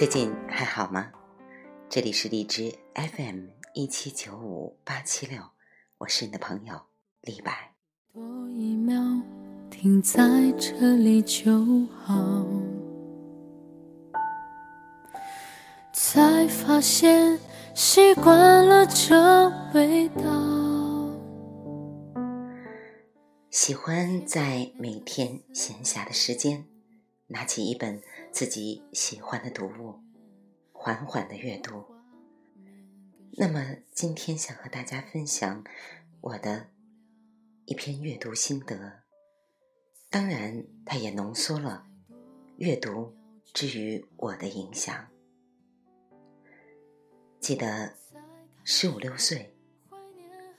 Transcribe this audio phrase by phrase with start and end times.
[0.00, 1.12] 最近还好吗？
[1.90, 5.42] 这里是荔枝 FM 一七九五八七六，
[5.98, 6.80] 我是你的朋友
[7.20, 7.74] 李白。
[8.14, 8.98] 多一秒
[9.70, 10.22] 停在
[10.52, 11.52] 这里就
[12.02, 12.46] 好，
[15.92, 17.38] 才发现
[17.74, 20.24] 习惯了这味道。
[23.50, 26.64] 喜欢在每天闲暇的时间。
[27.32, 28.02] 拿起一本
[28.32, 30.00] 自己喜欢的读物，
[30.72, 31.84] 缓缓的阅读。
[33.32, 35.64] 那么今天想和大家分享
[36.20, 36.68] 我的
[37.66, 39.02] 一篇阅读心得，
[40.08, 41.86] 当然它也浓缩了
[42.56, 43.14] 阅读
[43.52, 45.08] 之于我的影响。
[47.40, 47.94] 记得
[48.64, 49.54] 十五六岁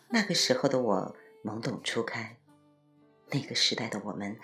[0.09, 2.37] 那个时候的我懵懂初开，
[3.31, 4.37] 那个时代的我们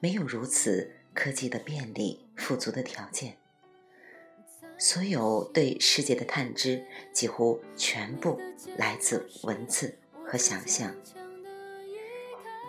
[0.00, 0.96] 没有如此。
[1.14, 3.36] 科技的便利、富足的条件，
[4.78, 8.40] 所有对世界的探知几乎全部
[8.76, 10.94] 来自文字和想象。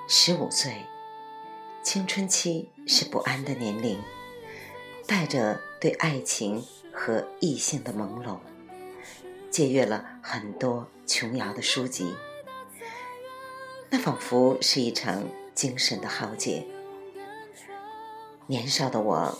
[0.08, 0.73] 十五岁，
[1.83, 3.99] 青春期是不安的年龄，
[5.08, 8.38] 带着对爱情和异性的朦胧，
[9.49, 12.14] 借阅了很多琼瑶的书籍，
[13.89, 15.23] 那仿佛是一场
[15.55, 16.67] 精神的浩劫。
[18.47, 19.38] 年少的我，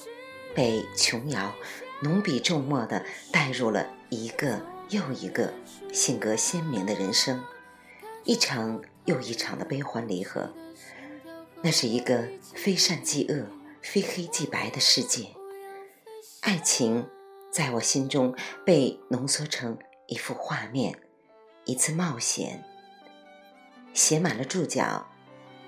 [0.56, 1.54] 被琼瑶
[2.02, 5.54] 浓笔重墨的带入了一个又一个
[5.92, 7.44] 性格鲜明的人生，
[8.24, 10.54] 一场又一场的悲欢离合。
[11.62, 13.48] 那是一个非善即恶、
[13.82, 15.28] 非黑即白的世界。
[16.42, 17.08] 爱情
[17.52, 21.00] 在我心中被浓缩成一幅画面，
[21.66, 22.64] 一次冒险，
[23.94, 25.08] 写满了注脚，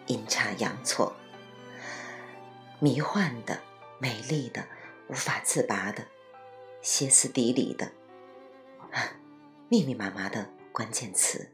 [0.08, 1.16] 阴差阳错。
[2.86, 3.60] 迷幻的、
[3.98, 4.64] 美丽的、
[5.10, 6.06] 无法自拔的、
[6.84, 7.88] 歇斯底里的、
[8.92, 9.02] 啊
[9.70, 11.50] 密密麻麻的关键词。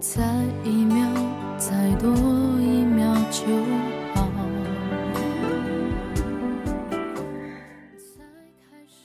[0.00, 0.20] 再
[0.64, 2.10] 一秒，再多
[2.58, 3.46] 一秒就
[4.12, 4.28] 好。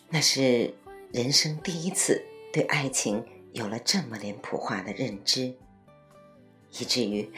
[0.09, 0.73] 那是
[1.11, 5.53] 人生第一次对爱情有了这么脸谱化的认知，
[6.71, 7.31] 以至于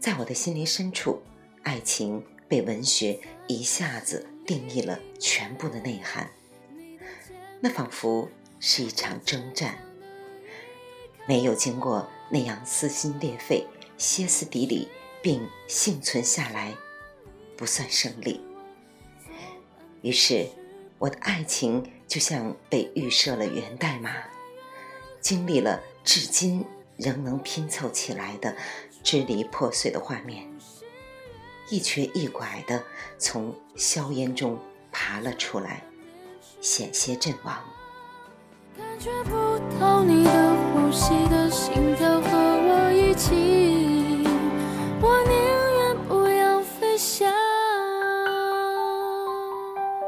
[0.00, 1.20] 在我的心灵深处，
[1.62, 2.24] 爱情。
[2.48, 6.30] 被文学一下子定义了全部的内涵，
[7.60, 8.28] 那仿佛
[8.58, 9.78] 是一场征战，
[11.26, 13.66] 没有经过那样撕心裂肺、
[13.98, 14.88] 歇斯底里
[15.22, 16.74] 并幸存下来，
[17.56, 18.40] 不算胜利。
[20.00, 20.46] 于是，
[20.98, 24.14] 我的爱情就像被预设了源代码，
[25.20, 26.64] 经历了至今
[26.96, 28.56] 仍能拼凑起来的
[29.02, 30.47] 支离破碎的画面。
[31.70, 32.82] 一瘸一拐的
[33.18, 34.58] 从硝烟中
[34.90, 35.82] 爬了出来，
[36.60, 37.62] 险些阵亡。
[38.76, 44.24] 感觉不到你的呼吸的心跳和我一起，
[45.02, 45.32] 我宁
[45.78, 47.30] 愿不要飞翔。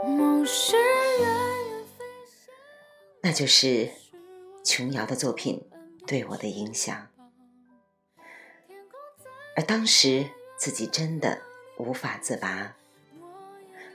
[0.06, 2.54] 梦是远远飞翔。
[3.22, 3.90] 那就是
[4.64, 5.68] 琼瑶的作品
[6.06, 7.08] 对我的影响，
[9.56, 10.26] 而当时
[10.56, 11.49] 自己真的。
[11.80, 12.76] 无法自拔，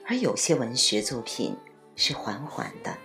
[0.08, 1.56] 而有些文学作品
[1.96, 2.98] 是缓缓的，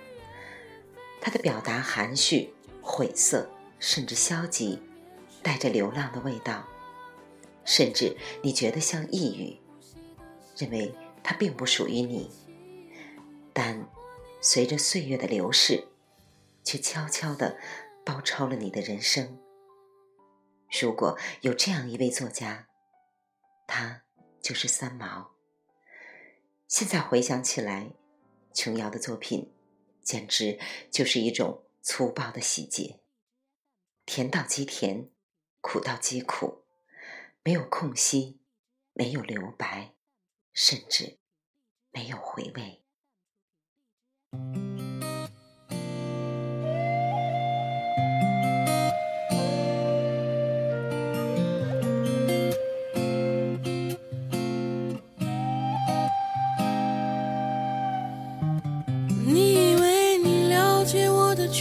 [1.20, 2.52] 它的表达含蓄、
[2.82, 3.48] 晦涩，
[3.78, 4.82] 甚至消极，
[5.42, 6.66] 带着流浪的味道，
[7.64, 9.60] 甚至你觉得像抑郁，
[10.56, 12.30] 认为它并不属于你，
[13.52, 13.86] 但
[14.40, 15.84] 随着岁月的流逝，
[16.64, 17.56] 却悄悄地
[18.04, 19.38] 包抄了你的人生。
[20.80, 22.66] 如果有这样一位作家，
[23.66, 24.02] 他。
[24.40, 25.32] 就是三毛。
[26.66, 27.92] 现在回想起来，
[28.54, 29.52] 琼瑶的作品
[30.02, 30.58] 简直
[30.90, 33.00] 就是一种粗暴的洗劫，
[34.06, 35.10] 甜到极甜，
[35.60, 36.64] 苦到极苦，
[37.42, 38.38] 没有空隙，
[38.92, 39.94] 没有留白，
[40.52, 41.18] 甚至
[41.90, 44.69] 没有回味。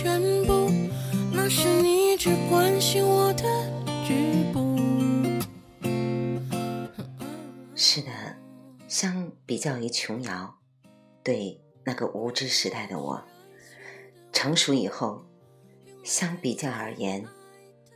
[0.01, 0.71] 全部，
[1.33, 3.43] 那是你只关心我的
[7.75, 8.09] 是的，
[8.87, 10.57] 相比较于琼瑶，
[11.21, 13.21] 对那个无知时代的我，
[14.31, 15.25] 成熟以后，
[16.01, 17.27] 相比较而言，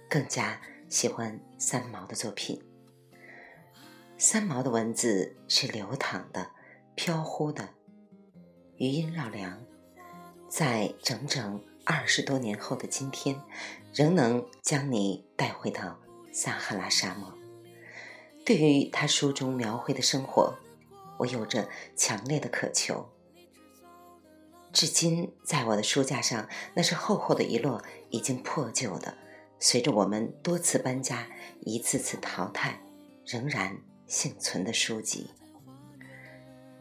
[0.10, 0.60] 更加
[0.90, 2.62] 喜欢三毛的作品。
[4.18, 6.52] 三毛的文字是流淌的、
[6.96, 7.70] 飘忽的，
[8.76, 9.58] 余音绕梁，
[10.50, 13.40] 在整整二十多年后的今天，
[13.94, 16.00] 仍能将你带回到
[16.32, 17.34] 撒哈拉沙漠。
[18.46, 20.58] 对于他书中描绘的生活，
[21.18, 23.10] 我有着强烈的渴求。
[24.72, 29.16] 至今，在我的书架上，那是厚厚的一摞已经破旧的，
[29.60, 31.28] 随着我们多次搬家、
[31.62, 32.82] 一次次淘汰，
[33.26, 33.78] 仍然
[34.08, 35.30] 幸存的书籍。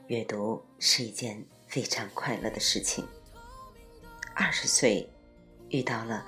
[0.06, 3.04] 阅读是一件非常快乐的事情。
[4.34, 5.08] 二十岁，
[5.68, 6.26] 遇到了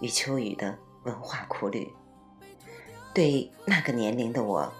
[0.00, 1.92] 余秋雨的文化苦旅，
[3.14, 4.72] 对那个年龄的我，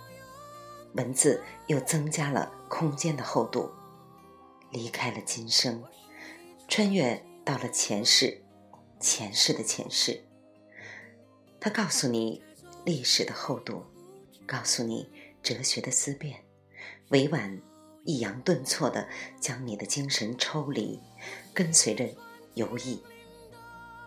[0.95, 3.71] 文字又增加了空间的厚度。
[4.71, 5.83] 离开了今生。
[6.69, 8.43] 穿越到了前世，
[9.01, 10.23] 前世的前世。
[11.59, 12.43] 他告诉你
[12.85, 13.83] 历史的厚度，
[14.47, 15.09] 告诉你
[15.43, 16.45] 哲学的思辨，
[17.09, 17.59] 委婉
[18.05, 19.09] 抑扬顿挫的
[19.41, 21.01] 将你的精神抽离，
[21.55, 22.07] 跟随着
[22.59, 23.01] 游弋。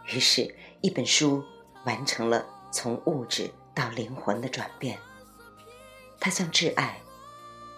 [0.06, 1.44] 于是，一本书
[1.86, 5.00] 完成了从物质到灵魂的转变。
[6.20, 7.02] 它像挚爱，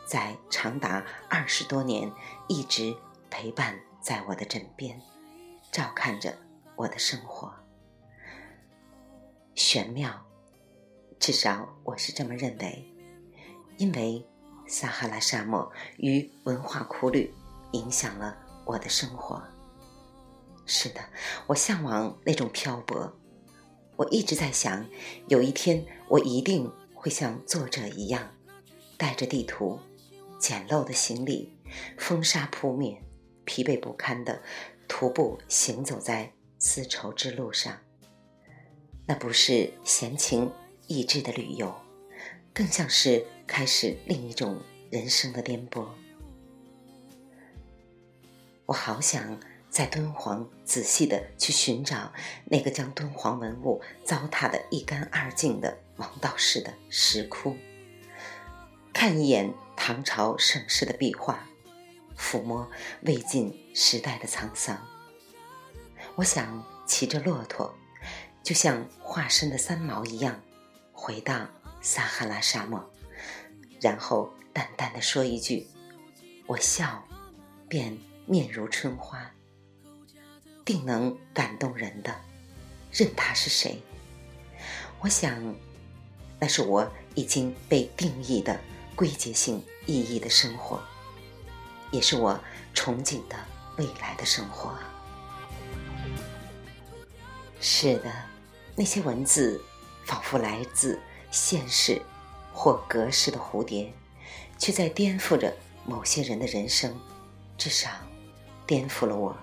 [0.05, 2.11] 在长达二十多年
[2.47, 2.93] 一直
[3.29, 3.79] 陪伴。
[4.01, 5.01] 在我的枕边，
[5.71, 6.37] 照看着
[6.75, 7.53] 我的生活，
[9.55, 10.25] 玄妙，
[11.21, 12.85] 至少我是这么认为。
[13.77, 14.27] 因为
[14.67, 17.33] 撒哈拉沙漠与文化苦旅
[17.71, 19.41] 影响了我的生活。
[20.65, 21.01] 是的，
[21.47, 23.13] 我向往那种漂泊。
[23.95, 24.85] 我一直在想，
[25.27, 28.35] 有一天我一定会像作者一样，
[28.97, 29.79] 带着地图、
[30.39, 31.53] 简陋的行李，
[31.97, 33.03] 风沙扑面。
[33.45, 34.41] 疲惫不堪的
[34.87, 37.77] 徒步行走在丝绸之路上，
[39.05, 40.49] 那不是闲情
[40.87, 41.75] 逸致的旅游，
[42.53, 45.85] 更像是开始另一种人生的颠簸。
[48.65, 49.37] 我好想
[49.73, 52.13] 在敦煌仔细的去寻找
[52.45, 57.57] 那个将敦煌文物糟蹋的一干二净的王道士的石窟，
[58.93, 61.43] 看一眼唐朝盛世的壁画。
[62.15, 62.69] 抚摸
[63.01, 64.79] 魏晋时代的沧桑，
[66.13, 67.73] 我想骑着骆驼，
[68.43, 70.39] 就像化身的三毛一样，
[70.91, 71.47] 回到
[71.81, 72.87] 撒哈拉沙漠，
[73.81, 75.67] 然后淡淡的说一句
[76.45, 77.03] ：“我笑，
[77.67, 77.97] 便
[78.27, 79.31] 面如春花。”
[80.65, 82.15] 定能感动人的，
[82.91, 83.81] 任他是谁。
[85.01, 85.55] 我想，
[86.39, 88.59] 那是我已经被定义的
[88.95, 90.81] 归结性意义的生活。
[91.91, 92.39] 也是我
[92.73, 93.35] 憧憬的
[93.77, 94.73] 未来的生活。
[97.59, 98.11] 是的，
[98.75, 99.61] 那些文字
[100.05, 100.99] 仿佛来自
[101.29, 102.01] 现实
[102.51, 103.93] 或隔世的蝴蝶，
[104.57, 105.53] 却在颠覆着
[105.85, 106.99] 某些人的人生，
[107.57, 107.89] 至少
[108.65, 109.37] 颠覆了我，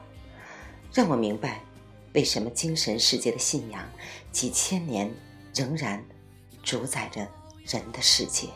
[0.92, 1.62] 让我明白
[2.14, 3.88] 为什么精神世界的信仰
[4.32, 5.12] 几千年
[5.54, 6.04] 仍然
[6.62, 7.26] 主宰着
[7.64, 8.48] 人的世界。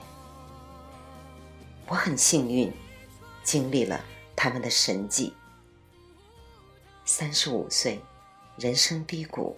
[1.86, 2.72] 我很幸运。
[3.44, 4.02] 经历了
[4.34, 5.34] 他们的神迹，
[7.04, 8.00] 三十五岁，
[8.56, 9.54] 人生低谷，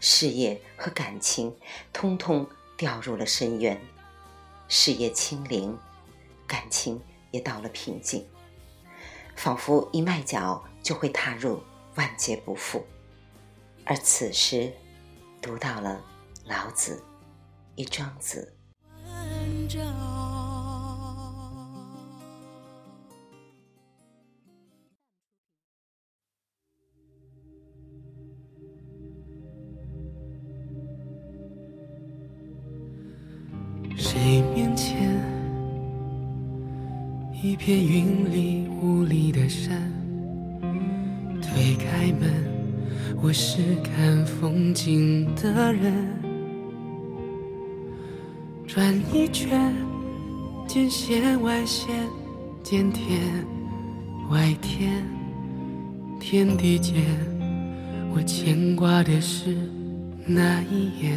[0.00, 1.54] 事业和感情
[1.92, 2.44] 通通
[2.76, 3.80] 掉入了深渊，
[4.66, 5.78] 事业清零，
[6.44, 8.26] 感情也到了瓶颈，
[9.36, 11.62] 仿佛一迈脚就会踏入
[11.96, 12.84] 万劫不复。
[13.84, 14.72] 而此时，
[15.42, 16.00] 读到了
[16.46, 17.02] 老子
[17.76, 18.50] 与庄子。
[33.96, 35.22] 谁面前
[37.42, 40.03] 一片云里雾里的山？
[41.76, 42.30] 开门，
[43.22, 45.92] 我是看风景的人。
[48.66, 49.74] 转一圈，
[50.66, 52.08] 见线外线，
[52.62, 53.20] 见天
[54.30, 55.04] 外天，
[56.18, 57.04] 天地间，
[58.14, 59.56] 我牵挂的是
[60.26, 61.16] 那一眼。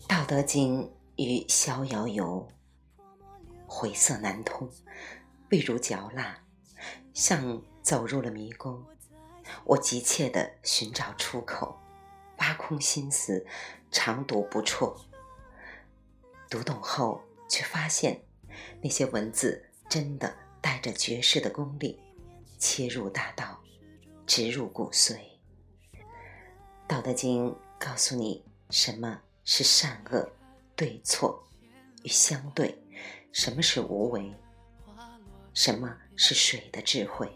[0.08, 0.82] 《道德经》
[1.16, 2.48] 与《逍遥游》，
[3.66, 4.68] 晦涩难通，
[5.50, 6.36] 味如嚼蜡，
[7.14, 8.84] 像走入了迷宫。
[9.64, 11.78] 我急切地寻找出口，
[12.38, 13.46] 挖空心思，
[13.90, 14.96] 长读不辍。
[16.48, 18.22] 读懂后，却发现
[18.80, 22.00] 那些文字真的带着绝世的功力，
[22.58, 23.60] 切入大道，
[24.26, 25.14] 直入骨髓。
[26.86, 29.20] 《道德经》告诉你什么？
[29.44, 30.30] 是善恶、
[30.76, 31.44] 对错
[32.04, 32.80] 与相对，
[33.32, 34.32] 什么是无为？
[35.52, 37.28] 什么是水的智慧。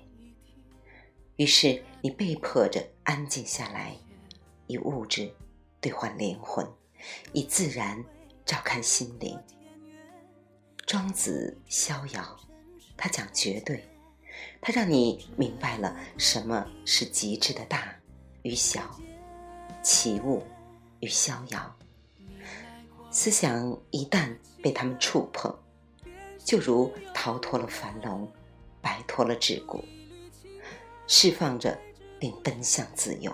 [1.34, 3.96] 于是你被迫着安静下来，
[4.68, 5.28] 以物质
[5.80, 6.64] 兑换灵魂，
[7.32, 8.00] 以自然
[8.44, 9.36] 照看心灵。
[10.86, 12.38] 庄子逍遥，
[12.96, 13.84] 他讲绝对，
[14.60, 17.92] 他让你明白了什么是极致的大
[18.42, 18.88] 与小，
[19.82, 20.44] 奇物
[21.00, 21.76] 与逍遥。
[23.10, 25.52] 思想一旦被他们触碰，
[26.38, 28.30] 就如逃脱了樊笼，
[28.86, 29.82] 摆脱了桎梏。
[31.08, 31.76] 释放着，
[32.20, 33.32] 并奔向自由。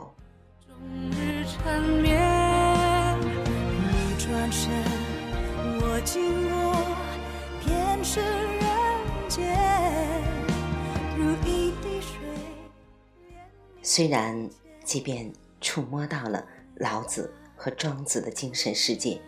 [13.82, 14.49] 虽然，
[14.82, 15.30] 即便
[15.61, 19.21] 触摸到了老子和庄子的精神世界，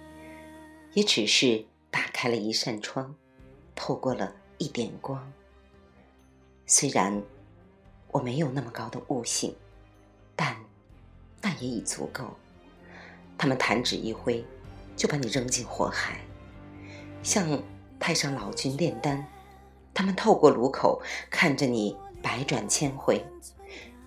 [0.94, 3.14] 也只是打开了一扇窗，
[3.74, 5.30] 透过了一点光。
[6.66, 7.22] 虽然。
[8.14, 9.52] 我没有那么高的悟性，
[10.36, 10.56] 但
[11.42, 12.24] 那也已足够。
[13.36, 14.46] 他们弹指一挥，
[14.94, 16.20] 就把你扔进火海，
[17.24, 17.60] 像
[17.98, 19.26] 太上老君炼丹。
[19.92, 23.20] 他们透过炉口看着你百转千回，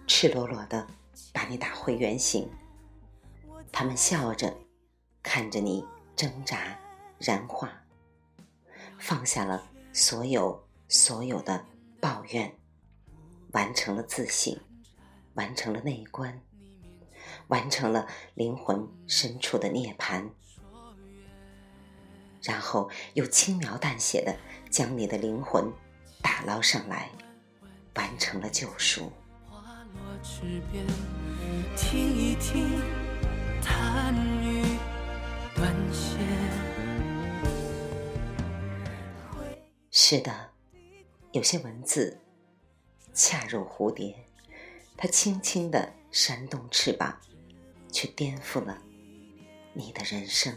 [0.07, 0.87] 赤裸裸的
[1.33, 2.49] 把你打回原形。
[3.73, 4.55] 他们笑着
[5.21, 5.85] 看着你
[6.15, 6.79] 挣扎
[7.19, 7.83] 燃化，
[8.97, 11.65] 放下了所有所有的
[11.99, 12.53] 抱怨。
[13.53, 14.55] 完成了自省，
[15.35, 16.41] 完成了内观，
[17.47, 20.29] 完成了灵魂深处的涅槃，
[22.43, 24.37] 然后又轻描淡写的
[24.69, 25.71] 将你的灵魂
[26.21, 27.09] 打捞上来，
[27.95, 29.11] 完成了救赎。
[39.89, 40.46] 是的，
[41.31, 42.19] 有些文字。
[43.13, 44.15] 恰如蝴蝶，
[44.96, 47.17] 它轻轻地扇动翅膀，
[47.91, 48.77] 却颠覆了
[49.74, 50.55] 你的人生，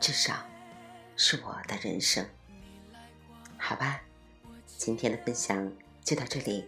[0.00, 0.42] 至少
[1.16, 2.26] 是我的人生。
[3.58, 4.00] 好吧，
[4.66, 5.70] 今天的分享
[6.02, 6.64] 就到这里，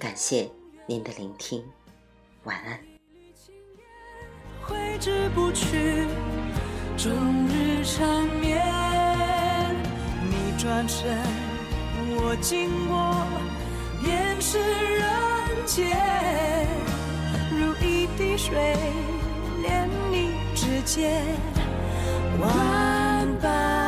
[0.00, 0.50] 感谢
[0.86, 1.64] 您的聆听，
[2.42, 2.80] 晚安。
[4.60, 6.06] 挥之不去，
[6.96, 8.60] 终日缠绵。
[10.28, 11.16] 你转身，
[12.30, 13.14] 我经过。
[14.02, 15.02] 便是人
[15.64, 15.96] 间，
[17.50, 18.76] 如一滴水，
[19.62, 21.24] 连你指尖，
[22.38, 23.87] 万般。